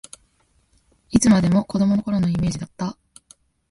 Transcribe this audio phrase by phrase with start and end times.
[1.11, 2.97] いつまでも子どもの頃のイメージだった